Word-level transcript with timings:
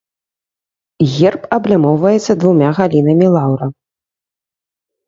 Герб 1.15 1.41
аблямоўваецца 1.57 2.33
двума 2.45 2.69
галінамі 2.79 3.27
лаўра. 3.39 3.65